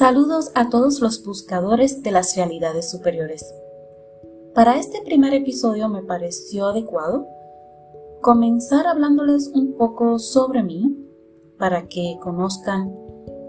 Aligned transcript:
Saludos 0.00 0.50
a 0.54 0.70
todos 0.70 1.02
los 1.02 1.22
buscadores 1.26 2.02
de 2.02 2.10
las 2.10 2.34
realidades 2.34 2.90
superiores. 2.90 3.44
Para 4.54 4.78
este 4.78 5.02
primer 5.02 5.34
episodio 5.34 5.90
me 5.90 6.02
pareció 6.02 6.68
adecuado 6.68 7.26
comenzar 8.22 8.86
hablándoles 8.86 9.48
un 9.48 9.74
poco 9.74 10.18
sobre 10.18 10.62
mí 10.62 10.96
para 11.58 11.86
que 11.86 12.16
conozcan 12.22 12.96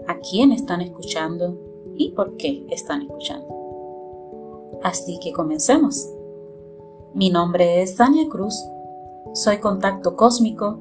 a 0.06 0.18
quién 0.18 0.52
están 0.52 0.82
escuchando 0.82 1.58
y 1.96 2.10
por 2.10 2.36
qué 2.36 2.66
están 2.68 3.00
escuchando. 3.00 3.48
Así 4.82 5.18
que 5.22 5.32
comencemos. 5.32 6.06
Mi 7.14 7.30
nombre 7.30 7.80
es 7.80 7.96
Tania 7.96 8.28
Cruz, 8.28 8.62
soy 9.32 9.56
contacto 9.56 10.16
cósmico, 10.16 10.80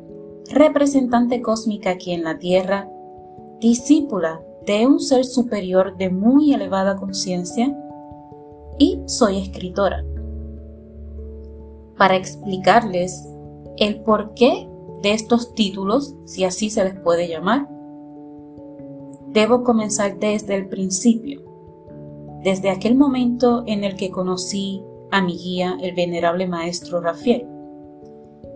representante 0.49 1.41
cósmica 1.41 1.91
aquí 1.91 2.11
en 2.11 2.25
la 2.25 2.39
Tierra, 2.39 2.89
discípula 3.61 4.41
de 4.65 4.85
un 4.85 4.99
ser 4.99 5.25
superior 5.25 5.97
de 5.97 6.09
muy 6.09 6.53
elevada 6.53 6.95
conciencia 6.97 7.75
y 8.77 9.01
soy 9.05 9.39
escritora. 9.39 10.03
Para 11.97 12.15
explicarles 12.15 13.27
el 13.77 14.01
porqué 14.01 14.67
de 15.01 15.13
estos 15.13 15.53
títulos, 15.55 16.15
si 16.25 16.43
así 16.43 16.69
se 16.69 16.83
les 16.83 16.99
puede 16.99 17.27
llamar, 17.27 17.67
debo 19.27 19.63
comenzar 19.63 20.19
desde 20.19 20.55
el 20.55 20.67
principio, 20.67 21.41
desde 22.43 22.69
aquel 22.69 22.95
momento 22.95 23.63
en 23.67 23.83
el 23.83 23.95
que 23.95 24.11
conocí 24.11 24.83
a 25.11 25.21
mi 25.21 25.37
guía, 25.37 25.77
el 25.81 25.93
venerable 25.95 26.47
maestro 26.47 27.01
Rafael, 27.01 27.45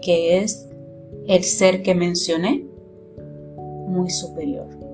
que 0.02 0.40
es 0.40 0.70
el 1.28 1.44
ser 1.44 1.82
que 1.82 1.96
mencioné, 1.96 2.66
muy 3.88 4.10
superior. 4.10 4.85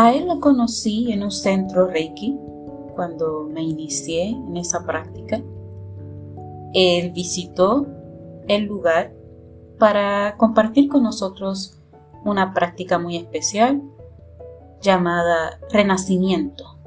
A 0.00 0.14
él 0.14 0.28
lo 0.28 0.38
conocí 0.38 1.10
en 1.10 1.24
un 1.24 1.32
centro 1.32 1.88
Reiki 1.88 2.38
cuando 2.94 3.48
me 3.50 3.64
inicié 3.64 4.28
en 4.28 4.56
esa 4.56 4.86
práctica. 4.86 5.42
Él 6.72 7.10
visitó 7.10 7.84
el 8.46 8.66
lugar 8.66 9.12
para 9.76 10.36
compartir 10.36 10.88
con 10.88 11.02
nosotros 11.02 11.80
una 12.24 12.54
práctica 12.54 13.00
muy 13.00 13.16
especial 13.16 13.82
llamada 14.80 15.58
renacimiento. 15.72 16.78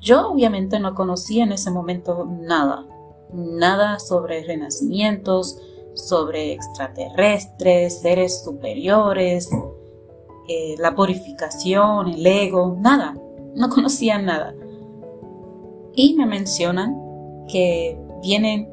Yo 0.00 0.30
obviamente 0.30 0.80
no 0.80 0.94
conocía 0.94 1.44
en 1.44 1.52
ese 1.52 1.70
momento 1.70 2.24
nada, 2.24 2.86
nada 3.34 3.98
sobre 3.98 4.42
renacimientos, 4.42 5.60
sobre 5.92 6.54
extraterrestres, 6.54 8.00
seres 8.00 8.42
superiores, 8.42 9.50
eh, 10.48 10.76
la 10.78 10.94
purificación, 10.94 12.08
el 12.08 12.26
ego, 12.26 12.76
nada, 12.80 13.16
no 13.54 13.68
conocían 13.70 14.24
nada. 14.24 14.54
Y 15.94 16.14
me 16.14 16.26
mencionan 16.26 16.96
que 17.48 17.98
vienen 18.22 18.68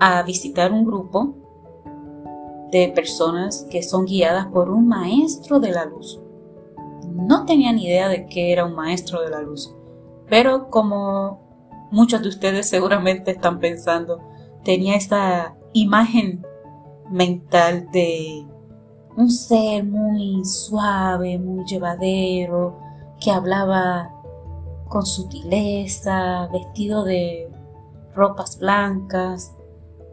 a 0.00 0.22
visitar 0.22 0.72
un 0.72 0.84
grupo 0.84 1.34
de 2.70 2.88
personas 2.88 3.66
que 3.70 3.82
son 3.82 4.04
guiadas 4.04 4.46
por 4.46 4.70
un 4.70 4.88
maestro 4.88 5.60
de 5.60 5.70
la 5.70 5.84
luz. 5.84 6.20
No 7.12 7.44
tenían 7.44 7.78
idea 7.78 8.08
de 8.08 8.26
que 8.26 8.52
era 8.52 8.64
un 8.64 8.74
maestro 8.74 9.22
de 9.22 9.30
la 9.30 9.40
luz, 9.40 9.74
pero 10.28 10.68
como 10.68 11.88
muchos 11.90 12.22
de 12.22 12.28
ustedes 12.28 12.68
seguramente 12.68 13.32
están 13.32 13.58
pensando, 13.58 14.20
tenía 14.64 14.96
esta 14.96 15.56
imagen 15.72 16.44
mental 17.10 17.88
de 17.92 18.46
un 19.16 19.30
ser 19.30 19.84
muy 19.84 20.44
suave, 20.44 21.38
muy 21.38 21.64
llevadero, 21.64 22.78
que 23.20 23.30
hablaba 23.30 24.10
con 24.88 25.06
sutileza, 25.06 26.48
vestido 26.52 27.04
de 27.04 27.50
ropas 28.14 28.58
blancas, 28.58 29.56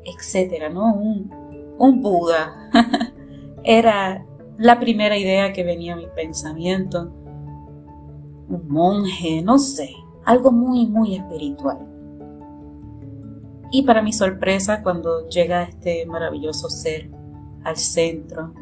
etcétera, 0.03 0.69
¿no? 0.69 0.93
Un, 0.93 2.01
Buda. 2.01 2.69
Era 3.63 4.25
la 4.57 4.79
primera 4.79 5.17
idea 5.17 5.51
que 5.51 5.63
venía 5.63 5.93
a 5.93 5.97
mi 5.97 6.07
pensamiento. 6.07 7.11
Un 8.49 8.67
monje, 8.67 9.41
no 9.41 9.57
sé, 9.57 9.89
algo 10.25 10.51
muy, 10.51 10.85
muy 10.87 11.15
espiritual. 11.15 11.79
Y 13.71 13.83
para 13.83 14.01
mi 14.01 14.13
sorpresa, 14.13 14.83
cuando 14.83 15.27
llega 15.29 15.63
este 15.63 16.05
maravilloso 16.05 16.69
ser 16.69 17.09
al 17.63 17.77
centro, 17.77 18.53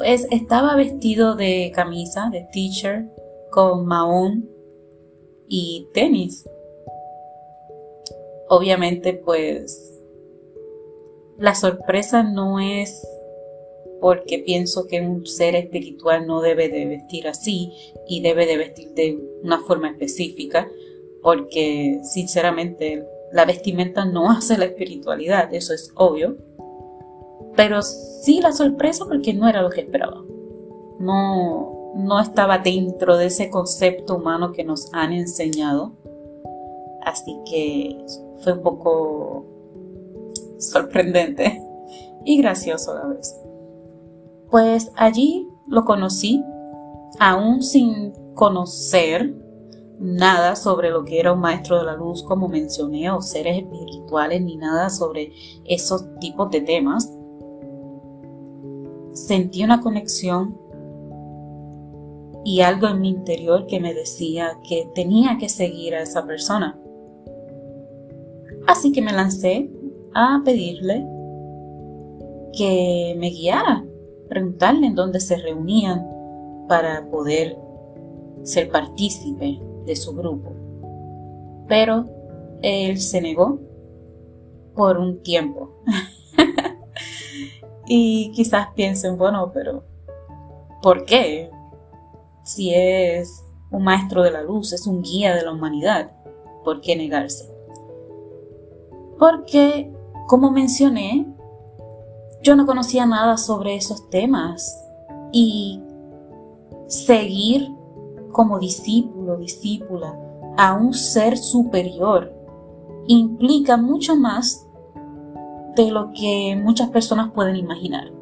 pues 0.00 0.26
estaba 0.30 0.76
vestido 0.76 1.34
de 1.34 1.72
camisa, 1.74 2.30
de 2.32 2.48
t-shirt, 2.50 3.06
con 3.50 3.84
maón 3.84 4.48
y 5.46 5.88
tenis. 5.92 6.48
Obviamente, 8.48 9.12
pues 9.12 10.00
la 11.36 11.54
sorpresa 11.54 12.22
no 12.22 12.60
es 12.60 13.06
porque 14.00 14.38
pienso 14.38 14.86
que 14.86 15.02
un 15.02 15.26
ser 15.26 15.54
espiritual 15.54 16.26
no 16.26 16.40
debe 16.40 16.70
de 16.70 16.86
vestir 16.86 17.28
así 17.28 17.70
y 18.08 18.22
debe 18.22 18.46
de 18.46 18.56
vestir 18.56 18.94
de 18.94 19.18
una 19.42 19.60
forma 19.60 19.90
específica, 19.90 20.66
porque 21.20 22.00
sinceramente 22.04 23.04
la 23.32 23.44
vestimenta 23.44 24.06
no 24.06 24.30
hace 24.30 24.56
la 24.56 24.64
espiritualidad, 24.64 25.52
eso 25.52 25.74
es 25.74 25.92
obvio 25.94 26.38
pero 27.56 27.82
sí 27.82 28.40
la 28.40 28.52
sorpresa 28.52 29.04
porque 29.06 29.34
no 29.34 29.48
era 29.48 29.62
lo 29.62 29.70
que 29.70 29.80
esperaba. 29.80 30.22
No, 30.98 31.92
no 31.94 32.20
estaba 32.20 32.58
dentro 32.58 33.16
de 33.16 33.26
ese 33.26 33.50
concepto 33.50 34.16
humano 34.16 34.52
que 34.52 34.64
nos 34.64 34.92
han 34.92 35.12
enseñado. 35.12 35.92
Así 37.02 37.36
que 37.50 38.04
fue 38.40 38.52
un 38.52 38.62
poco 38.62 39.44
sorprendente 40.58 41.62
y 42.24 42.38
gracioso 42.38 42.92
a 42.92 42.94
la 43.00 43.06
vez. 43.06 43.34
Pues 44.50 44.90
allí 44.96 45.48
lo 45.68 45.84
conocí, 45.84 46.44
aún 47.18 47.62
sin 47.62 48.12
conocer 48.34 49.34
nada 49.98 50.56
sobre 50.56 50.90
lo 50.90 51.04
que 51.04 51.20
era 51.20 51.32
un 51.32 51.40
maestro 51.40 51.78
de 51.78 51.84
la 51.84 51.94
luz, 51.94 52.22
como 52.22 52.48
mencioné, 52.48 53.10
o 53.10 53.20
seres 53.20 53.58
espirituales, 53.58 54.42
ni 54.42 54.56
nada 54.56 54.90
sobre 54.90 55.32
esos 55.64 56.04
tipos 56.18 56.50
de 56.50 56.62
temas 56.62 57.12
sentí 59.26 59.62
una 59.62 59.80
conexión 59.80 60.56
y 62.44 62.62
algo 62.62 62.88
en 62.88 63.00
mi 63.00 63.10
interior 63.10 63.66
que 63.66 63.80
me 63.80 63.92
decía 63.92 64.58
que 64.66 64.88
tenía 64.94 65.36
que 65.38 65.48
seguir 65.48 65.94
a 65.94 66.02
esa 66.02 66.26
persona. 66.26 66.78
Así 68.66 68.92
que 68.92 69.02
me 69.02 69.12
lancé 69.12 69.70
a 70.14 70.40
pedirle 70.44 71.06
que 72.52 73.14
me 73.18 73.30
guiara, 73.30 73.84
preguntarle 74.28 74.86
en 74.86 74.94
dónde 74.94 75.20
se 75.20 75.36
reunían 75.36 76.06
para 76.68 77.08
poder 77.10 77.56
ser 78.42 78.70
partícipe 78.70 79.60
de 79.84 79.96
su 79.96 80.14
grupo. 80.14 80.52
Pero 81.68 82.06
él 82.62 82.98
se 82.98 83.20
negó 83.20 83.60
por 84.74 84.98
un 84.98 85.22
tiempo. 85.22 85.82
Y 87.92 88.30
quizás 88.30 88.68
piensen, 88.76 89.18
bueno, 89.18 89.50
pero 89.52 89.82
¿por 90.80 91.04
qué? 91.06 91.50
Si 92.44 92.72
es 92.72 93.44
un 93.72 93.82
maestro 93.82 94.22
de 94.22 94.30
la 94.30 94.44
luz, 94.44 94.72
es 94.72 94.86
un 94.86 95.02
guía 95.02 95.34
de 95.34 95.42
la 95.42 95.50
humanidad, 95.50 96.12
¿por 96.64 96.80
qué 96.82 96.94
negarse? 96.94 97.52
Porque, 99.18 99.92
como 100.28 100.52
mencioné, 100.52 101.26
yo 102.44 102.54
no 102.54 102.64
conocía 102.64 103.06
nada 103.06 103.36
sobre 103.36 103.74
esos 103.74 104.08
temas 104.08 104.72
y 105.32 105.82
seguir 106.86 107.72
como 108.30 108.60
discípulo, 108.60 109.36
discípula 109.36 110.16
a 110.56 110.74
un 110.74 110.94
ser 110.94 111.36
superior 111.36 112.32
implica 113.08 113.76
mucho 113.76 114.14
más 114.14 114.64
de 115.84 115.92
lo 115.92 116.10
que 116.12 116.58
muchas 116.60 116.90
personas 116.90 117.30
pueden 117.32 117.56
imaginar. 117.56 118.12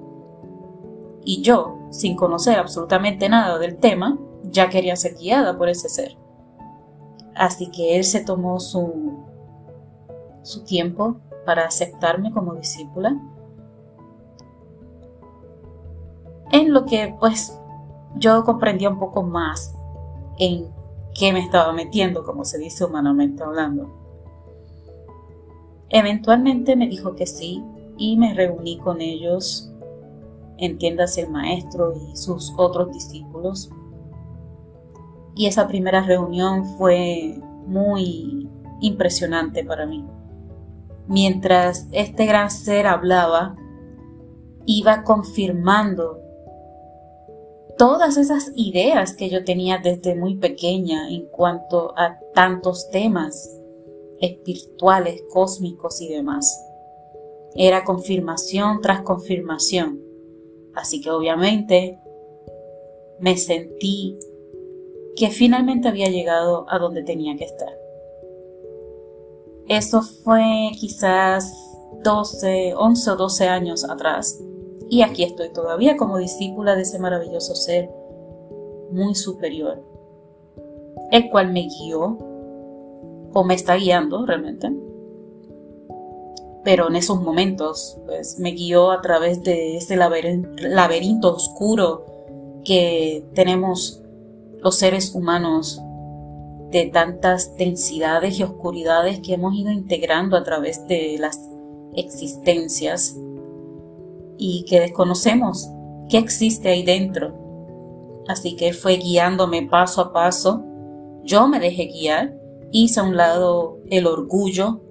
Y 1.25 1.43
yo, 1.43 1.79
sin 1.91 2.17
conocer 2.17 2.59
absolutamente 2.59 3.29
nada 3.29 3.59
del 3.59 3.77
tema, 3.77 4.19
ya 4.45 4.69
quería 4.69 4.97
ser 4.97 5.15
guiada 5.15 5.57
por 5.57 5.69
ese 5.69 5.89
ser. 5.89 6.17
Así 7.35 7.71
que 7.71 7.97
él 7.97 8.05
se 8.05 8.25
tomó 8.25 8.61
su, 8.61 9.15
su 10.43 10.65
tiempo 10.65 11.21
para 11.45 11.67
aceptarme 11.67 12.33
como 12.33 12.55
discípula. 12.55 13.17
En 16.51 16.73
lo 16.73 16.85
que 16.87 17.15
pues 17.21 17.59
yo 18.17 18.45
comprendía 18.45 18.89
un 18.89 18.99
poco 18.99 19.23
más 19.23 19.75
en 20.39 20.67
qué 21.15 21.33
me 21.33 21.41
estaba 21.41 21.73
metiendo, 21.73 22.25
como 22.25 22.45
se 22.45 22.59
dice 22.59 22.85
humanamente 22.85 23.43
hablando. 23.43 24.08
Eventualmente 25.91 26.77
me 26.77 26.89
dijo 26.89 27.15
que 27.15 27.27
sí 27.27 27.63
y 27.97 28.17
me 28.17 28.35
reuní 28.35 28.79
con 28.79 29.01
ellos 29.01 29.73
entiéndase 30.59 31.23
el 31.23 31.31
maestro 31.31 31.95
y 31.95 32.17
sus 32.17 32.53
otros 32.57 32.93
discípulos. 32.93 33.71
Y 35.35 35.47
esa 35.47 35.69
primera 35.69 36.03
reunión 36.03 36.65
fue 36.77 37.41
muy 37.67 38.49
impresionante 38.81 39.65
para 39.65 39.87
mí. 39.87 40.05
Mientras 41.07 41.87
este 41.93 42.27
gran 42.27 42.51
ser 42.51 42.87
hablaba, 42.87 43.55
iba 44.67 45.05
confirmando 45.05 46.19
todas 47.79 48.17
esas 48.17 48.53
ideas 48.57 49.15
que 49.15 49.31
yo 49.31 49.45
tenía 49.45 49.79
desde 49.79 50.17
muy 50.17 50.37
pequeña 50.37 51.09
en 51.09 51.27
cuanto 51.27 51.95
a 51.97 52.19
tantos 52.35 52.91
temas 52.91 53.57
espirituales, 54.21 55.23
cósmicos 55.31 56.01
y 56.01 56.09
demás. 56.09 56.65
Era 57.55 57.85
confirmación 57.85 58.81
tras 58.81 59.03
confirmación. 59.03 60.03
Así 60.75 61.01
que 61.01 61.11
obviamente 61.11 61.99
me 63.19 63.37
sentí 63.37 64.19
que 65.17 65.31
finalmente 65.31 65.89
había 65.89 66.09
llegado 66.09 66.67
a 66.69 66.79
donde 66.79 67.03
tenía 67.03 67.37
que 67.37 67.45
estar. 67.45 67.77
Eso 69.67 70.03
fue 70.03 70.71
quizás 70.79 71.53
12, 72.05 72.75
11 72.75 73.11
o 73.11 73.17
12 73.17 73.49
años 73.49 73.85
atrás. 73.85 74.41
Y 74.89 75.03
aquí 75.03 75.25
estoy 75.25 75.53
todavía 75.53 75.97
como 75.97 76.19
discípula 76.19 76.75
de 76.75 76.83
ese 76.83 76.99
maravilloso 76.99 77.55
ser 77.55 77.91
muy 78.91 79.15
superior, 79.15 79.83
el 81.11 81.29
cual 81.29 81.53
me 81.53 81.69
guió 81.69 82.17
o 83.39 83.45
me 83.45 83.55
está 83.55 83.77
guiando 83.77 84.27
realmente. 84.27 84.69
Pero 86.65 86.89
en 86.89 86.97
esos 86.97 87.23
momentos, 87.23 87.97
pues 88.05 88.39
me 88.41 88.51
guió 88.51 88.91
a 88.91 89.01
través 89.01 89.45
de 89.45 89.77
ese 89.77 89.97
laberinto 89.97 91.35
oscuro 91.35 92.05
que 92.65 93.25
tenemos 93.35 94.03
los 94.61 94.75
seres 94.75 95.15
humanos 95.15 95.81
de 96.73 96.87
tantas 96.87 97.57
densidades 97.57 98.39
y 98.39 98.43
oscuridades 98.43 99.21
que 99.21 99.35
hemos 99.35 99.55
ido 99.55 99.71
integrando 99.71 100.37
a 100.37 100.43
través 100.43 100.87
de 100.89 101.17
las 101.19 101.41
existencias 101.95 103.17
y 104.37 104.65
que 104.69 104.81
desconocemos 104.81 105.71
qué 106.11 106.19
existe 106.19 106.69
ahí 106.69 106.83
dentro. 106.83 107.35
Así 108.27 108.57
que 108.57 108.73
fue 108.73 108.97
guiándome 108.97 109.63
paso 109.63 110.01
a 110.01 110.13
paso. 110.13 110.65
Yo 111.23 111.47
me 111.47 111.61
dejé 111.61 111.87
guiar, 111.87 112.38
hice 112.73 113.01
a 113.01 113.05
un 113.05 113.17
lado 113.17 113.79
el 113.91 114.07
orgullo 114.07 114.83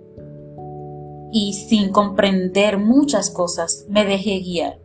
y 1.32 1.54
sin 1.54 1.92
comprender 1.92 2.78
muchas 2.78 3.30
cosas 3.30 3.86
me 3.90 4.06
dejé 4.06 4.40
guiar. 4.40 4.80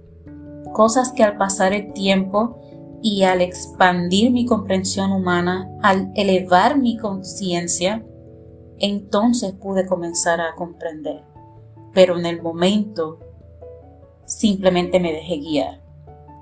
Cosas 0.73 1.13
que 1.13 1.23
al 1.23 1.37
pasar 1.37 1.73
el 1.73 1.93
tiempo 1.93 2.59
y 3.03 3.25
al 3.25 3.41
expandir 3.41 4.31
mi 4.31 4.47
comprensión 4.47 5.13
humana, 5.13 5.69
al 5.83 6.13
elevar 6.15 6.79
mi 6.79 6.97
conciencia, 6.97 8.05
entonces 8.79 9.53
pude 9.53 9.87
comenzar 9.87 10.41
a 10.41 10.55
comprender. 10.55 11.25
Pero 11.93 12.19
en 12.19 12.27
el 12.27 12.43
momento 12.43 13.19
simplemente 14.25 14.99
me 14.99 15.13
dejé 15.13 15.39
guiar 15.39 15.83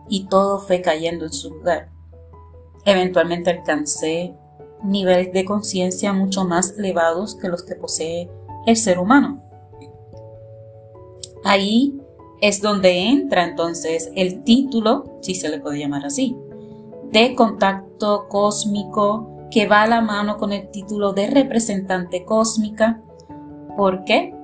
y 0.09 0.27
todo 0.27 0.59
fue 0.59 0.81
cayendo 0.81 1.25
en 1.25 1.33
su 1.33 1.51
lugar. 1.55 1.91
Eventualmente 2.85 3.51
alcancé 3.51 4.35
niveles 4.83 5.33
de 5.33 5.45
conciencia 5.45 6.13
mucho 6.13 6.45
más 6.45 6.79
elevados 6.79 7.35
que 7.35 7.49
los 7.49 7.63
que 7.63 7.75
posee 7.75 8.31
el 8.67 8.77
ser 8.77 8.99
humano. 8.99 9.43
Ahí 11.45 12.01
es 12.41 12.61
donde 12.61 13.09
entra 13.09 13.45
entonces 13.45 14.11
el 14.15 14.43
título, 14.45 15.19
si 15.21 15.35
se 15.35 15.49
le 15.49 15.61
puede 15.61 15.79
llamar 15.79 16.07
así, 16.07 16.37
de 17.11 17.35
contacto 17.35 18.27
cósmico 18.29 19.49
que 19.51 19.67
va 19.67 19.83
a 19.83 19.89
la 19.89 20.01
mano 20.01 20.39
con 20.39 20.53
el 20.53 20.71
título 20.71 21.13
de 21.13 21.27
representante 21.27 22.25
cósmica. 22.25 23.03
¿Por 23.77 24.05
qué? 24.05 24.35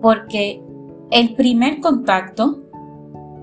Porque 0.00 0.62
el 1.10 1.34
primer 1.34 1.80
contacto 1.80 2.60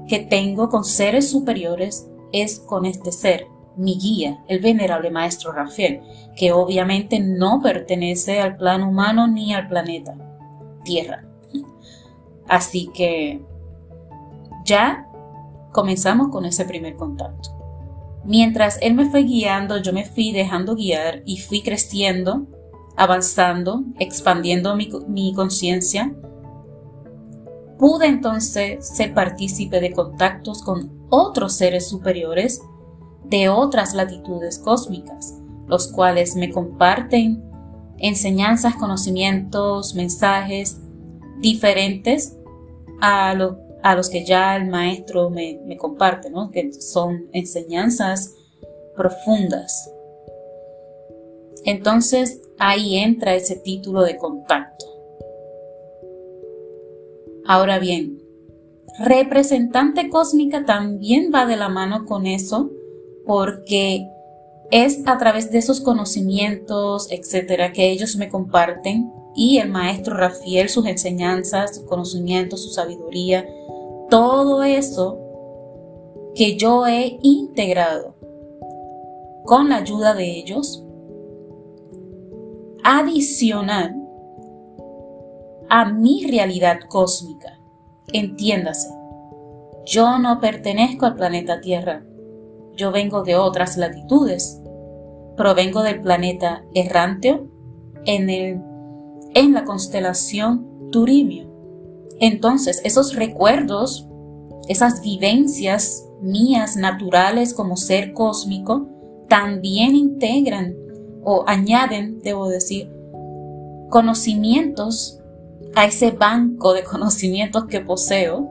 que 0.07 0.19
tengo 0.19 0.69
con 0.69 0.83
seres 0.83 1.29
superiores 1.29 2.09
es 2.31 2.59
con 2.59 2.85
este 2.85 3.11
ser, 3.11 3.47
mi 3.79 3.97
guía, 3.97 4.43
el 4.49 4.59
venerable 4.59 5.09
maestro 5.09 5.53
Rafael, 5.53 6.01
que 6.35 6.51
obviamente 6.51 7.19
no 7.19 7.61
pertenece 7.61 8.41
al 8.41 8.57
plano 8.57 8.89
humano 8.89 9.27
ni 9.27 9.53
al 9.53 9.67
planeta 9.69 10.15
Tierra. 10.83 11.25
Así 12.47 12.89
que 12.93 13.41
ya 14.65 15.07
comenzamos 15.71 16.27
con 16.27 16.45
ese 16.45 16.65
primer 16.65 16.95
contacto. 16.95 17.51
Mientras 18.25 18.77
Él 18.81 18.95
me 18.95 19.09
fue 19.09 19.23
guiando, 19.23 19.77
yo 19.77 19.93
me 19.93 20.03
fui 20.03 20.33
dejando 20.33 20.75
guiar 20.75 21.21
y 21.25 21.37
fui 21.37 21.61
creciendo, 21.61 22.47
avanzando, 22.97 23.83
expandiendo 23.97 24.75
mi, 24.75 25.33
conciencia. 25.33 26.13
Pude 27.77 28.07
entonces 28.07 28.85
ser 28.85 29.13
partícipe 29.13 29.79
de 29.79 29.93
contactos 29.93 30.61
con 30.63 31.07
otros 31.09 31.55
seres 31.55 31.87
superiores 31.87 32.61
de 33.29 33.49
otras 33.49 33.93
latitudes 33.93 34.59
cósmicas, 34.59 35.35
los 35.67 35.91
cuales 35.91 36.35
me 36.35 36.51
comparten 36.51 37.43
enseñanzas, 37.97 38.75
conocimientos, 38.75 39.93
mensajes 39.93 40.79
diferentes 41.41 42.35
a 43.01 43.35
a 43.81 43.95
los 43.95 44.09
que 44.09 44.25
ya 44.25 44.57
el 44.57 44.67
maestro 44.67 45.29
me, 45.29 45.77
comparte, 45.77 46.29
¿no? 46.29 46.51
que 46.51 46.73
son 46.73 47.27
enseñanzas 47.31 48.35
profundas. 48.95 49.89
Entonces 51.65 52.41
ahí 52.57 52.97
entra 52.97 53.35
ese 53.35 53.55
título 53.55 54.03
de 54.03 54.17
contacto. 54.17 54.85
Ahora 57.45 57.79
bien, 57.79 58.21
representante 58.99 60.09
cósmica 60.09 60.65
también 60.65 61.31
va 61.33 61.45
de 61.45 61.55
la 61.55 61.69
mano 61.69 62.05
con 62.05 62.27
eso 62.27 62.71
porque 63.25 64.07
es 64.71 65.01
a 65.05 65.17
través 65.17 65.51
de 65.51 65.59
esos 65.59 65.81
conocimientos, 65.81 67.11
etcétera, 67.11 67.71
que 67.71 67.89
ellos 67.89 68.15
me 68.15 68.29
comparten 68.29 69.11
y 69.35 69.57
el 69.57 69.69
maestro 69.69 70.15
Rafael, 70.15 70.69
sus 70.69 70.85
enseñanzas, 70.85 71.75
sus 71.75 71.85
conocimientos, 71.85 72.63
su 72.63 72.69
sabiduría, 72.69 73.47
todo 74.09 74.63
eso 74.63 75.19
que 76.35 76.57
yo 76.57 76.85
he 76.87 77.19
integrado 77.21 78.15
con 79.45 79.69
la 79.69 79.77
ayuda 79.77 80.13
de 80.13 80.29
ellos, 80.37 80.83
adicional 82.83 83.95
a 85.69 85.85
mi 85.85 86.25
realidad 86.25 86.79
cósmica. 86.87 87.59
Entiéndase, 88.11 88.89
yo 89.85 90.19
no 90.19 90.39
pertenezco 90.39 91.05
al 91.05 91.15
planeta 91.15 91.61
Tierra, 91.61 92.03
yo 92.79 92.91
vengo 92.91 93.23
de 93.23 93.35
otras 93.35 93.77
latitudes, 93.77 94.61
provengo 95.35 95.83
del 95.83 96.01
planeta 96.01 96.63
Erranteo 96.73 97.47
en, 98.05 98.29
el, 98.29 98.61
en 99.33 99.53
la 99.53 99.65
constelación 99.65 100.89
Turimio. 100.89 101.49
Entonces, 102.19 102.81
esos 102.85 103.15
recuerdos, 103.15 104.07
esas 104.69 105.01
vivencias 105.01 106.05
mías 106.21 106.77
naturales 106.77 107.53
como 107.53 107.75
ser 107.75 108.13
cósmico, 108.13 108.87
también 109.27 109.95
integran 109.95 110.75
o 111.23 111.43
añaden, 111.47 112.19
debo 112.21 112.47
decir, 112.47 112.89
conocimientos 113.89 115.19
a 115.75 115.85
ese 115.85 116.11
banco 116.11 116.73
de 116.73 116.83
conocimientos 116.89 117.65
que 117.65 117.81
poseo, 117.81 118.47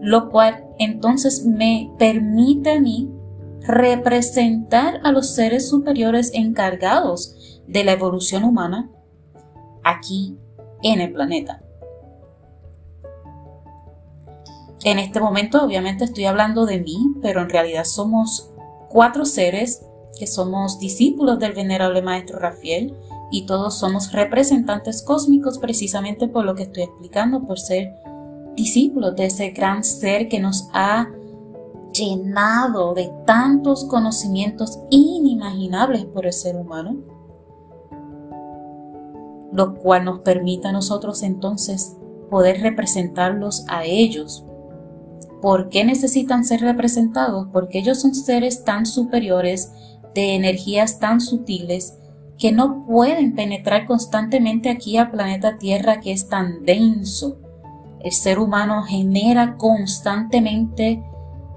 lo 0.00 0.30
cual 0.30 0.64
entonces 0.78 1.44
me 1.44 1.90
permite 1.98 2.70
a 2.70 2.80
mí 2.80 3.10
representar 3.66 5.00
a 5.02 5.12
los 5.12 5.34
seres 5.34 5.68
superiores 5.68 6.30
encargados 6.34 7.60
de 7.66 7.84
la 7.84 7.92
evolución 7.92 8.44
humana 8.44 8.90
aquí 9.84 10.36
en 10.82 11.00
el 11.00 11.12
planeta. 11.12 11.62
En 14.84 14.98
este 14.98 15.20
momento 15.20 15.62
obviamente 15.62 16.04
estoy 16.04 16.24
hablando 16.24 16.64
de 16.64 16.80
mí, 16.80 16.98
pero 17.20 17.40
en 17.40 17.50
realidad 17.50 17.84
somos 17.84 18.50
cuatro 18.88 19.24
seres 19.24 19.84
que 20.18 20.26
somos 20.26 20.78
discípulos 20.78 21.38
del 21.38 21.52
venerable 21.52 22.00
maestro 22.00 22.38
Rafael 22.38 22.96
y 23.30 23.46
todos 23.46 23.78
somos 23.78 24.12
representantes 24.12 25.02
cósmicos 25.02 25.58
precisamente 25.58 26.28
por 26.28 26.44
lo 26.44 26.54
que 26.54 26.64
estoy 26.64 26.84
explicando, 26.84 27.44
por 27.44 27.58
ser 27.58 27.92
discípulos 28.56 29.14
de 29.16 29.26
ese 29.26 29.50
gran 29.50 29.84
ser 29.84 30.28
que 30.28 30.40
nos 30.40 30.68
ha 30.72 31.08
llenado 31.98 32.94
de 32.94 33.10
tantos 33.26 33.84
conocimientos 33.84 34.78
inimaginables 34.90 36.04
por 36.04 36.26
el 36.26 36.32
ser 36.32 36.56
humano, 36.56 36.96
lo 39.52 39.74
cual 39.74 40.04
nos 40.04 40.20
permite 40.20 40.68
a 40.68 40.72
nosotros 40.72 41.22
entonces 41.22 41.96
poder 42.30 42.60
representarlos 42.60 43.64
a 43.68 43.84
ellos 43.84 44.44
¿Por 45.40 45.68
qué 45.68 45.84
necesitan 45.84 46.44
ser 46.44 46.60
representados? 46.60 47.46
Porque 47.52 47.78
ellos 47.78 48.00
son 48.00 48.14
seres 48.14 48.64
tan 48.64 48.86
superiores, 48.86 49.72
de 50.14 50.34
energías 50.34 50.98
tan 50.98 51.20
sutiles, 51.20 51.96
que 52.38 52.50
no 52.50 52.84
pueden 52.86 53.34
penetrar 53.34 53.86
constantemente 53.86 54.68
aquí 54.68 54.96
al 54.96 55.10
planeta 55.10 55.58
Tierra 55.58 56.00
que 56.00 56.12
es 56.12 56.28
tan 56.28 56.64
denso. 56.64 57.38
El 58.00 58.12
ser 58.12 58.38
humano 58.38 58.82
genera 58.82 59.56
constantemente 59.56 61.02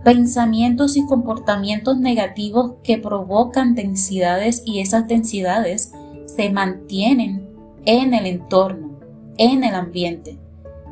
pensamientos 0.03 0.97
y 0.97 1.05
comportamientos 1.05 1.97
negativos 1.97 2.73
que 2.83 2.97
provocan 2.97 3.75
densidades 3.75 4.63
y 4.65 4.79
esas 4.79 5.07
densidades 5.07 5.93
se 6.25 6.49
mantienen 6.49 7.47
en 7.85 8.13
el 8.13 8.25
entorno, 8.25 8.99
en 9.37 9.63
el 9.63 9.75
ambiente. 9.75 10.37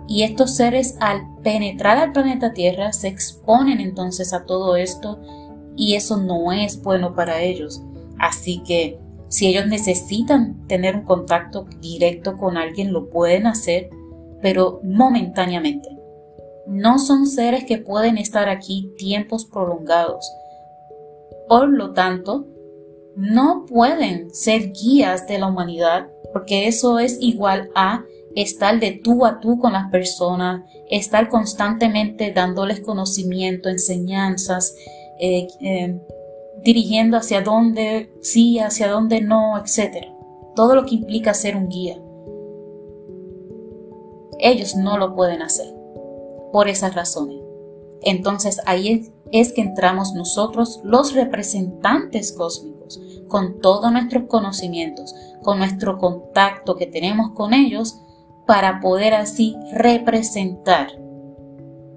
Y 0.08 0.24
estos 0.24 0.56
seres 0.56 0.96
al 1.00 1.22
penetrar 1.44 1.98
al 1.98 2.12
planeta 2.12 2.54
Tierra 2.54 2.94
se 2.94 3.08
exponen 3.08 3.80
entonces 3.80 4.34
a 4.34 4.46
todo 4.46 4.76
esto 4.76 5.20
y 5.76 5.96
eso 5.96 6.18
no 6.18 6.52
es 6.52 6.82
bueno 6.82 7.14
para 7.16 7.42
ellos. 7.42 7.84
Así 8.18 8.62
que 8.66 9.00
si 9.28 9.48
ellos 9.48 9.68
necesitan 9.68 10.68
tener 10.68 10.96
un 10.96 11.04
contacto 11.04 11.68
directo 11.80 12.38
con 12.38 12.58
alguien, 12.58 12.92
lo 12.92 13.10
pueden 13.10 13.46
hacer, 13.46 13.90
pero 14.42 14.82
momentáneamente. 14.84 15.99
No 16.70 17.00
son 17.00 17.26
seres 17.26 17.64
que 17.64 17.80
pueden 17.80 18.20
estar 18.20 18.48
aquí 18.48 18.94
tiempos 18.96 19.46
prolongados. 19.46 20.32
Por 21.48 21.68
lo 21.70 21.94
tanto, 21.94 22.46
no 23.16 23.66
pueden 23.66 24.30
ser 24.36 24.72
guías 24.72 25.28
de 25.28 25.40
la 25.40 25.48
humanidad, 25.48 26.08
porque 26.32 26.68
eso 26.68 27.00
es 27.00 27.18
igual 27.22 27.72
a 27.74 28.06
estar 28.36 28.80
de 28.80 28.92
tú 28.92 29.26
a 29.26 29.40
tú 29.40 29.58
con 29.58 29.74
las 29.74 29.90
personas, 29.90 30.62
estar 30.92 31.28
constantemente 31.30 32.32
dándoles 32.32 32.82
conocimiento, 32.82 33.68
enseñanzas, 33.68 34.76
eh, 35.20 35.48
eh, 35.62 36.00
dirigiendo 36.64 37.18
hacia 37.18 37.42
dónde 37.42 38.12
sí, 38.22 38.60
hacia 38.60 38.90
dónde 38.90 39.22
no, 39.22 39.58
etc. 39.58 40.06
Todo 40.56 40.76
lo 40.76 40.86
que 40.86 40.96
implica 40.96 41.34
ser 41.34 41.56
un 41.56 41.68
guía. 41.68 42.00
Ellos 44.38 44.76
no 44.76 45.00
lo 45.00 45.16
pueden 45.16 45.42
hacer 45.42 45.79
por 46.52 46.68
esas 46.68 46.96
razones. 46.96 47.38
Entonces 48.02 48.60
ahí 48.66 49.12
es 49.32 49.54
que 49.54 49.62
entramos 49.62 50.14
nosotros, 50.14 50.80
los 50.84 51.14
representantes 51.14 52.32
cósmicos, 52.32 53.02
con 53.28 53.60
todos 53.60 53.92
nuestros 53.92 54.24
conocimientos, 54.24 55.14
con 55.44 55.60
nuestro 55.60 55.98
contacto 55.98 56.76
que 56.76 56.88
tenemos 56.88 57.32
con 57.32 57.54
ellos, 57.54 58.02
para 58.48 58.80
poder 58.80 59.14
así 59.14 59.56
representar 59.74 60.88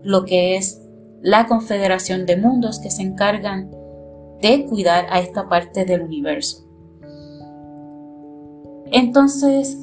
lo 0.02 0.24
que 0.24 0.56
es 0.56 0.82
la 1.22 1.46
confederación 1.46 2.26
de 2.26 2.36
mundos 2.36 2.78
que 2.80 2.90
se 2.90 3.02
encargan 3.02 3.70
de 4.42 4.66
cuidar 4.66 5.06
a 5.08 5.20
esta 5.20 5.48
parte 5.48 5.84
del 5.84 6.02
universo. 6.02 6.66
Entonces, 8.86 9.78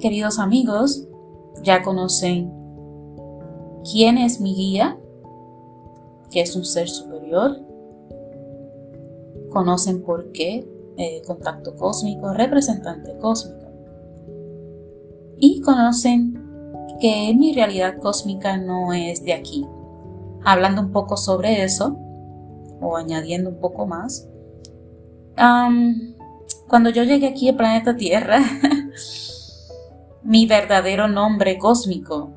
queridos 0.00 0.38
amigos, 0.38 1.08
ya 1.62 1.82
conocen 1.82 2.52
quién 3.90 4.18
es 4.18 4.40
mi 4.40 4.54
guía, 4.54 4.98
que 6.30 6.40
es 6.40 6.56
un 6.56 6.64
ser 6.64 6.88
superior, 6.88 7.60
conocen 9.50 10.02
por 10.02 10.32
qué 10.32 10.66
eh, 10.96 11.22
contacto 11.26 11.76
cósmico, 11.76 12.32
representante 12.32 13.16
cósmico. 13.18 13.66
Y 15.38 15.60
conocen 15.60 16.38
que 17.00 17.34
mi 17.34 17.52
realidad 17.52 17.98
cósmica 17.98 18.56
no 18.56 18.92
es 18.92 19.24
de 19.24 19.34
aquí. 19.34 19.66
Hablando 20.44 20.82
un 20.82 20.92
poco 20.92 21.16
sobre 21.16 21.64
eso, 21.64 21.96
o 22.80 22.96
añadiendo 22.96 23.50
un 23.50 23.60
poco 23.60 23.86
más, 23.86 24.28
cuando 26.68 26.90
yo 26.90 27.04
llegué 27.04 27.28
aquí 27.28 27.48
al 27.48 27.56
planeta 27.56 27.96
Tierra, 27.96 28.40
mi 30.22 30.46
verdadero 30.46 31.08
nombre 31.08 31.58
cósmico 31.58 32.32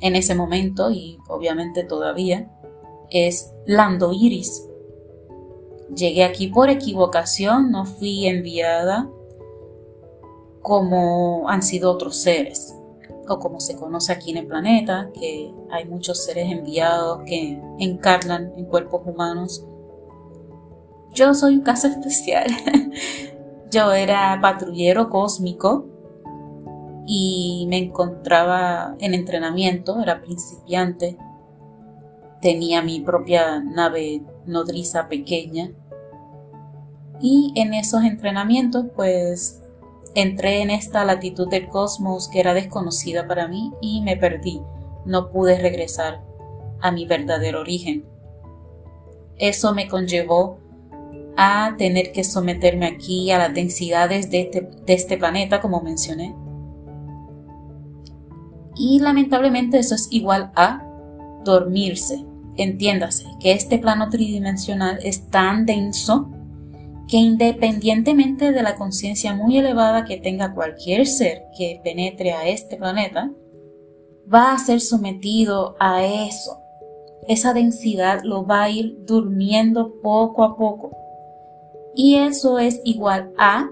en 0.00 0.16
ese 0.16 0.34
momento 0.34 0.90
y 0.90 1.18
obviamente 1.28 1.84
todavía 1.84 2.50
es 3.10 3.52
Lando 3.66 4.12
Iris. 4.12 4.68
Llegué 5.94 6.24
aquí 6.24 6.48
por 6.48 6.68
equivocación, 6.68 7.70
no 7.70 7.84
fui 7.84 8.26
enviada 8.26 9.08
como 10.60 11.48
han 11.48 11.62
sido 11.62 11.92
otros 11.92 12.16
seres, 12.16 12.74
o 13.28 13.38
como 13.38 13.60
se 13.60 13.76
conoce 13.76 14.12
aquí 14.12 14.32
en 14.32 14.38
el 14.38 14.46
planeta, 14.46 15.10
que 15.14 15.54
hay 15.70 15.84
muchos 15.84 16.24
seres 16.24 16.50
enviados 16.50 17.22
que 17.24 17.60
encarnan 17.78 18.52
en 18.56 18.64
cuerpos 18.64 19.02
humanos. 19.06 19.64
Yo 21.12 21.34
soy 21.34 21.54
un 21.54 21.62
caso 21.62 21.86
especial. 21.86 22.46
Yo 23.70 23.92
era 23.92 24.38
patrullero 24.42 25.08
cósmico 25.08 25.86
y 27.06 27.66
me 27.68 27.78
encontraba 27.78 28.96
en 28.98 29.14
entrenamiento, 29.14 30.00
era 30.00 30.20
principiante, 30.20 31.16
tenía 32.40 32.82
mi 32.82 33.00
propia 33.00 33.60
nave 33.60 34.22
nodriza 34.44 35.08
pequeña 35.08 35.70
y 37.20 37.52
en 37.56 37.74
esos 37.74 38.02
entrenamientos 38.02 38.86
pues 38.94 39.62
Entré 40.16 40.62
en 40.62 40.70
esta 40.70 41.04
latitud 41.04 41.46
del 41.46 41.68
cosmos 41.68 42.28
que 42.28 42.40
era 42.40 42.54
desconocida 42.54 43.28
para 43.28 43.48
mí 43.48 43.74
y 43.82 44.00
me 44.00 44.16
perdí. 44.16 44.62
No 45.04 45.30
pude 45.30 45.58
regresar 45.58 46.22
a 46.80 46.90
mi 46.90 47.04
verdadero 47.04 47.60
origen. 47.60 48.06
Eso 49.36 49.74
me 49.74 49.88
conllevó 49.88 50.58
a 51.36 51.74
tener 51.76 52.12
que 52.12 52.24
someterme 52.24 52.86
aquí 52.86 53.30
a 53.30 53.36
las 53.36 53.52
densidades 53.52 54.30
de 54.30 54.40
este, 54.40 54.62
de 54.62 54.94
este 54.94 55.18
planeta, 55.18 55.60
como 55.60 55.82
mencioné. 55.82 56.34
Y 58.76 59.00
lamentablemente 59.00 59.78
eso 59.78 59.94
es 59.94 60.08
igual 60.10 60.52
a 60.54 60.82
dormirse. 61.44 62.24
Entiéndase 62.56 63.26
que 63.40 63.52
este 63.52 63.78
plano 63.78 64.08
tridimensional 64.08 64.98
es 65.02 65.28
tan 65.30 65.66
denso 65.66 66.30
que 67.08 67.18
independientemente 67.18 68.52
de 68.52 68.62
la 68.62 68.76
conciencia 68.76 69.34
muy 69.34 69.58
elevada 69.58 70.04
que 70.04 70.16
tenga 70.16 70.54
cualquier 70.54 71.06
ser 71.06 71.44
que 71.56 71.80
penetre 71.84 72.32
a 72.32 72.48
este 72.48 72.76
planeta, 72.76 73.30
va 74.32 74.52
a 74.52 74.58
ser 74.58 74.80
sometido 74.80 75.76
a 75.78 76.04
eso. 76.04 76.58
Esa 77.28 77.52
densidad 77.52 78.22
lo 78.24 78.44
va 78.44 78.64
a 78.64 78.70
ir 78.70 78.98
durmiendo 79.06 80.00
poco 80.02 80.42
a 80.42 80.56
poco. 80.56 80.96
Y 81.94 82.16
eso 82.16 82.58
es 82.58 82.80
igual 82.84 83.32
a 83.38 83.70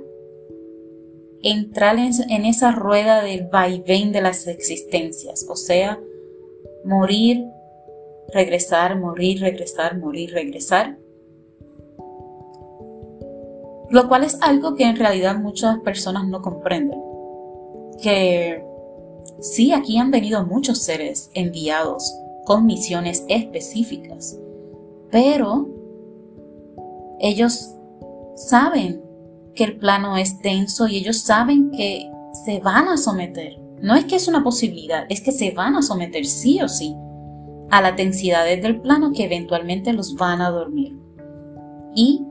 entrar 1.45 1.97
en, 1.99 2.45
esa 2.47 2.73
rueda 2.73 3.23
del 3.23 3.47
vaivén 3.49 4.13
de 4.13 4.23
las 4.23 4.47
existencias, 4.47 5.47
o 5.49 5.57
sea, 5.57 6.01
morir, 6.85 7.45
regresar, 8.33 8.99
morir, 8.99 9.41
regresar, 9.41 9.99
morir, 9.99 10.33
regresar, 10.33 10.99
lo 13.91 14.09
cual 14.09 14.25
es 14.25 14.39
algo 14.41 14.75
que 14.75 14.85
en 14.85 14.97
realidad 14.97 15.37
muchas 15.37 15.79
personas 15.81 16.27
no 16.27 16.41
comprenden. 16.41 16.99
Que 18.03 18.65
sí, 19.41 19.73
aquí 19.73 19.99
han 19.99 20.11
venido 20.11 20.45
muchos 20.47 20.83
seres 20.83 21.31
enviados 21.35 22.11
con 22.45 22.65
misiones 22.65 23.23
específicas, 23.29 24.39
pero 25.11 25.69
ellos 27.21 27.75
saben 28.35 29.04
que 29.55 29.65
el 29.65 29.77
plano 29.77 30.17
es 30.17 30.41
denso 30.41 30.87
y 30.89 30.97
ellos 30.97 31.19
saben 31.19 31.71
que 31.71 32.11
se 32.45 32.61
van 32.61 32.89
a 32.89 32.97
someter. 32.97 33.59
No 33.81 33.95
es 33.95 34.05
que 34.05 34.17
es 34.17 34.29
una 34.29 34.43
posibilidad, 34.43 35.07
es 35.09 35.21
que 35.21 35.33
se 35.33 35.51
van 35.51 35.77
a 35.77 35.83
someter 35.83 36.25
sí 36.27 36.61
o 36.61 36.69
sí 36.69 36.95
a 37.71 37.81
las 37.81 37.97
densidades 37.97 38.63
del 38.63 38.81
plano 38.81 39.13
que 39.13 39.25
eventualmente 39.25 39.93
los 39.93 40.15
van 40.15 40.41
a 40.41 40.51
dormir. 40.51 40.97
Y 41.95 42.25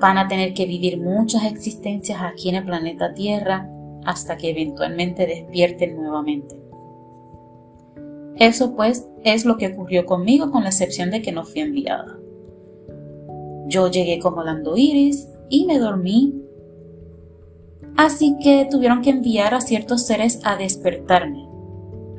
van 0.00 0.18
a 0.18 0.28
tener 0.28 0.54
que 0.54 0.66
vivir 0.66 1.00
muchas 1.00 1.44
existencias 1.44 2.20
aquí 2.22 2.48
en 2.48 2.56
el 2.56 2.64
planeta 2.64 3.14
Tierra 3.14 3.68
hasta 4.04 4.36
que 4.36 4.50
eventualmente 4.50 5.26
despierten 5.26 5.96
nuevamente. 5.96 6.60
Eso 8.36 8.76
pues 8.76 9.08
es 9.24 9.44
lo 9.44 9.56
que 9.56 9.68
ocurrió 9.68 10.04
conmigo 10.04 10.50
con 10.50 10.62
la 10.62 10.68
excepción 10.68 11.10
de 11.10 11.22
que 11.22 11.32
no 11.32 11.44
fui 11.44 11.62
enviada. 11.62 12.18
Yo 13.66 13.90
llegué 13.90 14.18
como 14.18 14.44
Lando 14.44 14.76
Iris 14.76 15.26
y 15.48 15.66
me 15.66 15.78
dormí. 15.78 16.42
Así 17.96 18.36
que 18.42 18.66
tuvieron 18.70 19.02
que 19.02 19.10
enviar 19.10 19.54
a 19.54 19.60
ciertos 19.60 20.06
seres 20.06 20.40
a 20.44 20.56
despertarme. 20.56 21.48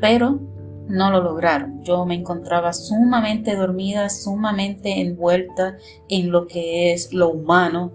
Pero 0.02 0.40
no 0.88 1.12
lo 1.12 1.22
lograron. 1.22 1.84
Yo 1.84 2.06
me 2.06 2.16
encontraba 2.16 2.74
sumamente 2.74 3.56
dormida, 3.56 4.10
sumamente 4.10 5.02
envuelta 5.02 5.78
en 6.08 6.32
lo 6.32 6.48
que 6.48 6.94
es 6.94 7.14
lo 7.14 7.30
humano 7.30 7.92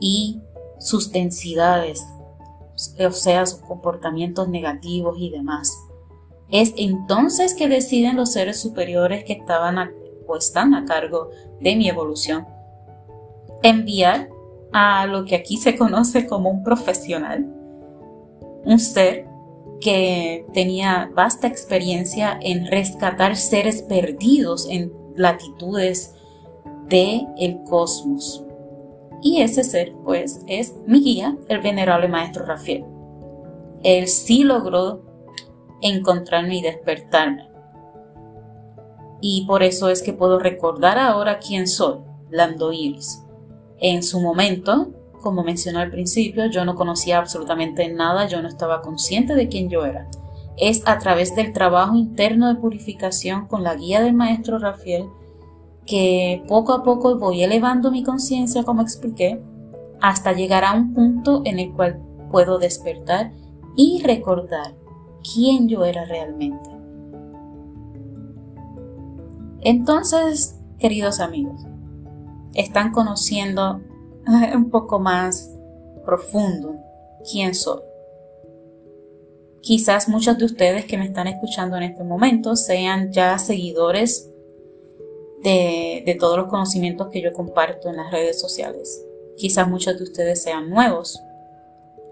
y 0.00 0.40
sus 0.78 1.10
densidades, 1.12 2.06
o 2.98 3.10
sea, 3.10 3.46
sus 3.46 3.60
comportamientos 3.60 4.48
negativos 4.48 5.16
y 5.18 5.30
demás. 5.30 5.72
Es 6.50 6.74
entonces 6.76 7.54
que 7.54 7.68
deciden 7.68 8.16
los 8.16 8.32
seres 8.32 8.60
superiores 8.60 9.24
que 9.24 9.32
estaban 9.32 9.78
o 10.26 10.36
están 10.36 10.74
a 10.74 10.84
cargo 10.84 11.30
de 11.60 11.76
mi 11.76 11.88
evolución 11.88 12.46
enviar 13.62 14.28
a 14.76 15.06
lo 15.06 15.24
que 15.24 15.36
aquí 15.36 15.56
se 15.56 15.76
conoce 15.76 16.26
como 16.26 16.50
un 16.50 16.64
profesional, 16.64 17.46
un 18.64 18.78
ser 18.80 19.24
que 19.80 20.44
tenía 20.52 21.12
vasta 21.14 21.46
experiencia 21.46 22.36
en 22.42 22.66
rescatar 22.66 23.36
seres 23.36 23.82
perdidos 23.82 24.66
en 24.68 24.92
latitudes 25.14 26.16
del 26.88 27.24
el 27.38 27.62
cosmos. 27.62 28.44
Y 29.22 29.42
ese 29.42 29.62
ser, 29.62 29.94
pues, 30.04 30.42
es 30.48 30.74
mi 30.88 31.00
guía, 31.04 31.38
el 31.48 31.60
venerable 31.60 32.08
maestro 32.08 32.44
Rafael. 32.44 32.84
Él 33.84 34.08
sí 34.08 34.42
logró 34.42 35.02
encontrarme 35.82 36.58
y 36.58 36.62
despertarme. 36.62 37.48
Y 39.20 39.46
por 39.46 39.62
eso 39.62 39.88
es 39.88 40.02
que 40.02 40.12
puedo 40.12 40.40
recordar 40.40 40.98
ahora 40.98 41.38
quién 41.38 41.68
soy, 41.68 42.00
Lando 42.30 42.72
Iris. 42.72 43.23
En 43.86 44.02
su 44.02 44.18
momento, 44.18 44.94
como 45.20 45.44
mencioné 45.44 45.80
al 45.80 45.90
principio, 45.90 46.46
yo 46.46 46.64
no 46.64 46.74
conocía 46.74 47.18
absolutamente 47.18 47.86
nada, 47.92 48.26
yo 48.26 48.40
no 48.40 48.48
estaba 48.48 48.80
consciente 48.80 49.34
de 49.34 49.48
quién 49.48 49.68
yo 49.68 49.84
era. 49.84 50.08
Es 50.56 50.82
a 50.86 50.98
través 50.98 51.36
del 51.36 51.52
trabajo 51.52 51.94
interno 51.94 52.48
de 52.48 52.58
purificación 52.58 53.46
con 53.46 53.62
la 53.62 53.74
guía 53.74 54.00
del 54.00 54.14
maestro 54.14 54.58
Rafael 54.58 55.04
que 55.84 56.42
poco 56.48 56.72
a 56.72 56.82
poco 56.82 57.18
voy 57.18 57.42
elevando 57.42 57.90
mi 57.90 58.02
conciencia, 58.02 58.64
como 58.64 58.80
expliqué, 58.80 59.38
hasta 60.00 60.32
llegar 60.32 60.64
a 60.64 60.72
un 60.72 60.94
punto 60.94 61.42
en 61.44 61.58
el 61.58 61.70
cual 61.74 62.00
puedo 62.30 62.58
despertar 62.58 63.32
y 63.76 64.02
recordar 64.02 64.74
quién 65.34 65.68
yo 65.68 65.84
era 65.84 66.06
realmente. 66.06 66.70
Entonces, 69.60 70.58
queridos 70.78 71.20
amigos, 71.20 71.66
están 72.54 72.92
conociendo 72.92 73.80
un 74.54 74.70
poco 74.70 74.98
más 74.98 75.50
profundo 76.04 76.76
quién 77.30 77.54
soy. 77.54 77.80
Quizás 79.60 80.08
muchos 80.08 80.36
de 80.36 80.44
ustedes 80.44 80.84
que 80.84 80.98
me 80.98 81.06
están 81.06 81.26
escuchando 81.26 81.76
en 81.76 81.84
este 81.84 82.04
momento 82.04 82.54
sean 82.54 83.10
ya 83.12 83.38
seguidores 83.38 84.30
de, 85.42 86.16
todos 86.18 86.36
los 86.36 86.48
conocimientos 86.48 87.08
que 87.08 87.22
yo 87.22 87.32
comparto 87.32 87.88
en 87.88 87.96
las 87.96 88.10
redes 88.10 88.40
sociales. 88.40 89.02
Quizás 89.36 89.68
muchos 89.68 89.96
de 89.96 90.04
ustedes 90.04 90.42
sean 90.42 90.68
nuevos. 90.68 91.18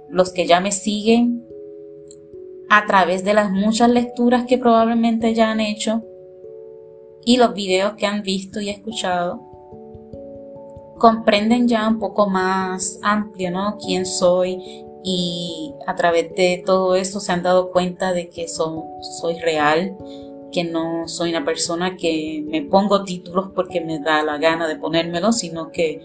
Los 0.09 0.33
que 0.33 0.47
ya 0.47 0.61
me 0.61 0.73
siguen 0.73 1.47
a 2.71 2.87
través 2.87 3.23
de 3.25 3.35
las 3.35 3.51
muchas 3.51 3.91
lecturas 3.91 4.47
que 4.47 4.59
probablemente 4.59 5.35
ya 5.35 5.51
han 5.51 5.61
hecho 5.61 6.03
y 7.25 7.37
los 7.37 7.55
videos 7.55 7.95
que 7.95 8.07
han 8.07 8.23
visto 8.23 8.61
y 8.61 8.71
escuchado, 8.71 9.52
comprenden 11.03 11.67
ya 11.67 11.89
un 11.89 11.99
poco 11.99 12.29
más 12.29 13.01
amplio, 13.03 13.51
¿no? 13.51 13.77
Quién 13.85 14.07
soy 14.07 14.85
y 15.03 15.75
a 15.85 15.97
través 15.97 16.33
de 16.37 16.63
todo 16.65 16.95
esto 16.95 17.19
se 17.19 17.33
han 17.33 17.43
dado 17.43 17.73
cuenta 17.73 18.13
de 18.13 18.31
que 18.31 18.47
soy 18.47 19.41
real, 19.41 19.97
que 20.53 20.63
no 20.63 21.09
soy 21.09 21.31
una 21.31 21.45
persona 21.45 21.97
que 21.97 22.45
me 22.47 22.63
pongo 22.63 23.03
títulos 23.03 23.51
porque 23.53 23.81
me 23.81 23.99
da 23.99 24.23
la 24.23 24.39
gana 24.39 24.69
de 24.69 24.77
ponérmelos, 24.77 25.39
sino 25.39 25.73
que 25.73 26.01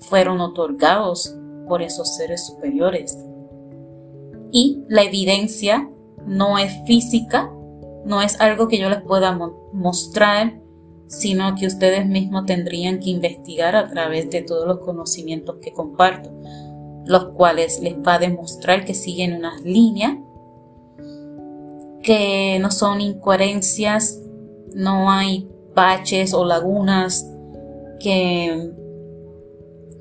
fueron 0.00 0.42
otorgados 0.42 1.34
por 1.66 1.80
esos 1.80 2.14
seres 2.14 2.46
superiores. 2.46 3.16
Y 4.52 4.82
la 4.86 5.02
evidencia 5.04 5.88
no 6.26 6.58
es 6.58 6.74
física, 6.84 7.50
no 8.04 8.20
es 8.20 8.38
algo 8.38 8.68
que 8.68 8.76
yo 8.76 8.90
les 8.90 9.00
pueda 9.00 9.32
mostrar, 9.72 10.60
sino 11.18 11.54
que 11.54 11.66
ustedes 11.66 12.06
mismos 12.06 12.46
tendrían 12.46 12.98
que 12.98 13.10
investigar 13.10 13.76
a 13.76 13.88
través 13.88 14.30
de 14.30 14.42
todos 14.42 14.66
los 14.66 14.78
conocimientos 14.78 15.56
que 15.62 15.72
comparto, 15.72 16.30
los 17.06 17.26
cuales 17.30 17.80
les 17.80 17.94
va 17.96 18.14
a 18.14 18.18
demostrar 18.18 18.84
que 18.84 18.94
siguen 18.94 19.34
unas 19.34 19.60
líneas 19.62 20.16
que 22.02 22.58
no 22.60 22.70
son 22.70 23.00
incoherencias, 23.00 24.20
no 24.74 25.10
hay 25.10 25.48
baches 25.74 26.34
o 26.34 26.44
lagunas 26.44 27.26
que 27.98 28.70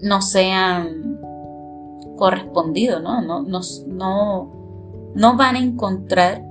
no 0.02 0.22
sean 0.22 1.20
correspondidos, 2.18 3.02
¿no? 3.02 3.22
No, 3.22 3.44
no, 3.44 3.62
no, 3.88 5.12
no 5.16 5.38
van 5.38 5.56
a 5.56 5.60
encontrar 5.60 6.44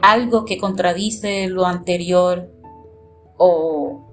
algo 0.00 0.44
que 0.44 0.58
contradice 0.58 1.48
lo 1.48 1.66
anterior 1.66 2.52
o 3.38 4.04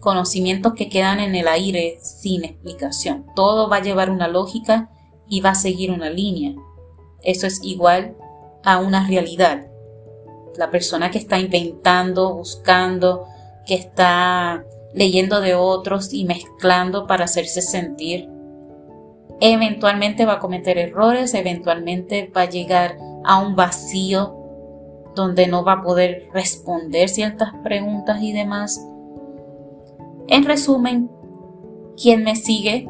conocimientos 0.00 0.74
que 0.74 0.88
quedan 0.88 1.18
en 1.20 1.34
el 1.34 1.48
aire 1.48 1.98
sin 2.02 2.44
explicación. 2.44 3.26
Todo 3.34 3.68
va 3.68 3.76
a 3.76 3.82
llevar 3.82 4.10
una 4.10 4.28
lógica 4.28 4.90
y 5.28 5.40
va 5.40 5.50
a 5.50 5.54
seguir 5.54 5.90
una 5.90 6.10
línea. 6.10 6.54
Eso 7.22 7.46
es 7.46 7.60
igual 7.62 8.16
a 8.64 8.78
una 8.78 9.06
realidad. 9.06 9.66
La 10.56 10.70
persona 10.70 11.10
que 11.10 11.18
está 11.18 11.38
inventando, 11.38 12.34
buscando, 12.34 13.26
que 13.66 13.74
está 13.74 14.64
leyendo 14.94 15.40
de 15.40 15.54
otros 15.54 16.12
y 16.12 16.24
mezclando 16.24 17.06
para 17.06 17.24
hacerse 17.24 17.60
sentir, 17.62 18.28
eventualmente 19.40 20.26
va 20.26 20.34
a 20.34 20.38
cometer 20.38 20.78
errores, 20.78 21.34
eventualmente 21.34 22.30
va 22.34 22.42
a 22.42 22.50
llegar 22.50 22.98
a 23.24 23.38
un 23.38 23.56
vacío 23.56 24.37
donde 25.22 25.46
no 25.46 25.64
va 25.64 25.72
a 25.74 25.82
poder 25.82 26.28
responder 26.32 27.08
ciertas 27.08 27.52
preguntas 27.62 28.22
y 28.22 28.32
demás. 28.32 28.82
En 30.28 30.44
resumen, 30.44 31.10
quien 32.00 32.24
me 32.24 32.36
sigue 32.36 32.88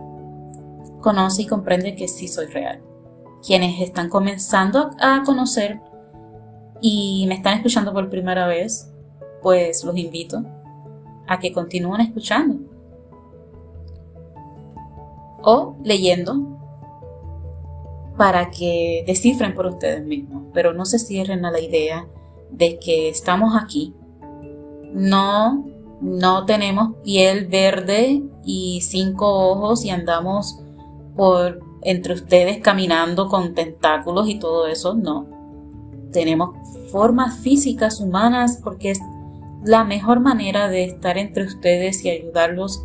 conoce 1.01 1.43
y 1.43 1.47
comprende 1.47 1.95
que 1.95 2.09
sí 2.09 2.29
soy 2.29 2.47
real 2.47 2.83
quienes 3.45 3.81
están 3.81 4.09
comenzando 4.09 4.91
a 5.01 5.23
conocer 5.25 5.81
y 6.81 7.25
me 7.29 7.35
están 7.35 7.57
escuchando 7.57 7.93
por 7.93 8.11
primera 8.11 8.47
vez, 8.47 8.93
pues 9.43 9.85
los 9.85 9.97
invito 9.97 10.43
a 11.27 11.39
que 11.39 11.53
continúen 11.53 12.01
escuchando 12.01 12.57
o 15.43 15.77
leyendo 15.85 16.59
para 18.17 18.51
que 18.51 19.05
descifren 19.07 19.55
por 19.55 19.67
ustedes 19.67 20.05
mismos, 20.05 20.45
pero 20.53 20.73
no 20.73 20.85
se 20.85 20.99
cierren 20.99 21.45
a 21.45 21.51
la 21.51 21.61
idea 21.61 22.07
de 22.51 22.79
que 22.79 23.09
estamos 23.09 23.55
aquí. 23.61 23.95
No, 24.93 25.67
no 26.01 26.47
tenemos 26.47 26.97
piel 27.05 27.47
verde 27.47 28.23
y 28.45 28.81
cinco 28.83 29.51
ojos 29.51 29.85
y 29.85 29.91
andamos 29.91 30.61
por 31.17 31.61
entre 31.83 32.15
ustedes 32.15 32.59
caminando 32.59 33.29
con 33.29 33.55
tentáculos 33.55 34.29
y 34.29 34.39
todo 34.39 34.67
eso, 34.67 34.95
no. 34.95 35.27
Tenemos 36.13 36.51
formas 36.91 37.39
físicas 37.39 38.01
humanas 38.01 38.61
porque 38.63 38.91
es 38.91 39.01
la 39.65 39.85
mejor 39.85 40.21
manera 40.21 40.69
de 40.69 40.85
estar 40.85 41.19
entre 41.19 41.45
ustedes 41.45 42.05
y 42.05 42.11
ayudarlos 42.11 42.83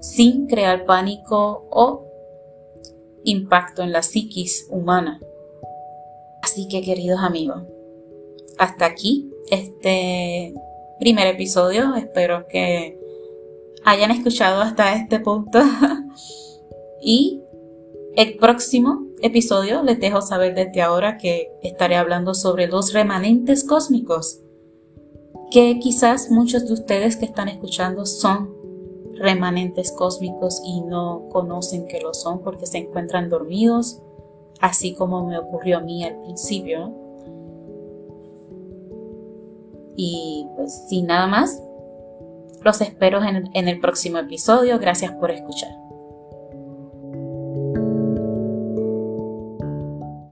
sin 0.00 0.46
crear 0.46 0.84
pánico 0.84 1.66
o 1.70 2.06
impacto 3.24 3.82
en 3.82 3.92
la 3.92 4.02
psiquis 4.02 4.66
humana. 4.70 5.20
Así 6.42 6.66
que 6.68 6.82
queridos 6.82 7.20
amigos, 7.20 7.62
hasta 8.62 8.86
aquí 8.86 9.28
este 9.50 10.54
primer 11.00 11.26
episodio. 11.26 11.96
Espero 11.96 12.46
que 12.46 12.96
hayan 13.84 14.12
escuchado 14.12 14.62
hasta 14.62 14.94
este 14.94 15.18
punto. 15.18 15.58
y 17.02 17.42
el 18.14 18.36
próximo 18.36 19.08
episodio 19.20 19.82
les 19.82 19.98
dejo 19.98 20.22
saber 20.22 20.54
desde 20.54 20.80
ahora 20.80 21.18
que 21.18 21.50
estaré 21.62 21.96
hablando 21.96 22.34
sobre 22.34 22.68
los 22.68 22.92
remanentes 22.92 23.64
cósmicos, 23.64 24.40
que 25.50 25.80
quizás 25.80 26.30
muchos 26.30 26.68
de 26.68 26.74
ustedes 26.74 27.16
que 27.16 27.24
están 27.24 27.48
escuchando 27.48 28.06
son 28.06 28.54
remanentes 29.14 29.90
cósmicos 29.90 30.62
y 30.64 30.82
no 30.82 31.28
conocen 31.32 31.88
que 31.88 32.00
lo 32.00 32.14
son 32.14 32.40
porque 32.42 32.66
se 32.66 32.78
encuentran 32.78 33.28
dormidos, 33.28 34.00
así 34.60 34.94
como 34.94 35.26
me 35.26 35.36
ocurrió 35.36 35.78
a 35.78 35.80
mí 35.80 36.04
al 36.04 36.20
principio. 36.22 37.01
Y 39.96 40.48
pues 40.56 40.86
sin 40.88 41.06
nada 41.06 41.26
más, 41.26 41.62
los 42.62 42.80
espero 42.80 43.22
en, 43.22 43.50
en 43.54 43.68
el 43.68 43.80
próximo 43.80 44.18
episodio. 44.18 44.78
Gracias 44.78 45.12
por 45.12 45.30
escuchar. 45.30 45.81